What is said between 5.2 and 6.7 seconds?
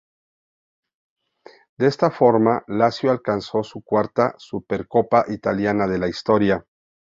Italiana de la historia.